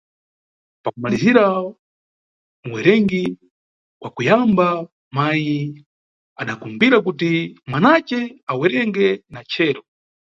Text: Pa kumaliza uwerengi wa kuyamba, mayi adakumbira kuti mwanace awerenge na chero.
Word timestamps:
Pa 0.83 0.89
kumaliza 0.91 1.45
uwerengi 2.67 3.23
wa 4.03 4.09
kuyamba, 4.15 4.67
mayi 5.15 5.59
adakumbira 6.41 6.97
kuti 7.05 7.29
mwanace 7.67 8.19
awerenge 8.51 9.07
na 9.33 9.41
chero. 9.51 9.81